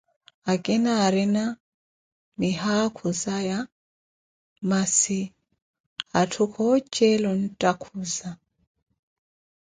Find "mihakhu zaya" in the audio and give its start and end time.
2.39-3.59